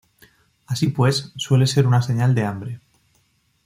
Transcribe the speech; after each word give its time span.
Así 0.65 0.87
pues, 0.87 1.31
suelen 1.35 1.67
ser 1.67 1.85
una 1.85 2.01
señal 2.01 2.33
de 2.33 2.43
hambre. 2.43 2.81